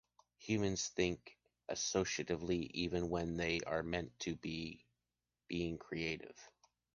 Humans 0.39 0.87
think 0.95 1.37
associatively, 1.69 2.71
even 2.73 3.07
when 3.11 3.37
they 3.37 3.59
are 3.67 3.83
meant 3.83 4.17
to 4.21 4.35
be 4.35 4.83
being 5.47 5.77
creative. 5.77 6.35